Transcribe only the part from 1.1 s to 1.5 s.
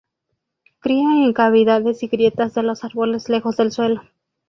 en